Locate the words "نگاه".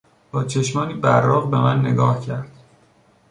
1.85-2.19